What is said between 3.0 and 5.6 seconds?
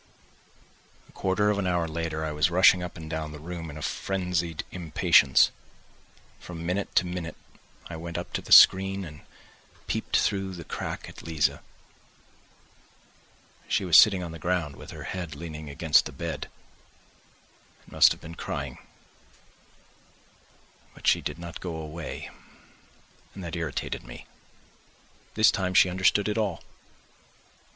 down the room in frenzied impatience,